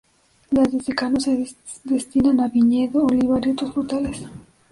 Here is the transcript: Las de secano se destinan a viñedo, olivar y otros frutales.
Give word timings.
Las 0.49 0.71
de 0.71 0.81
secano 0.81 1.19
se 1.19 1.45
destinan 1.83 2.39
a 2.39 2.47
viñedo, 2.47 3.05
olivar 3.05 3.45
y 3.45 3.51
otros 3.51 3.71
frutales. 3.71 4.23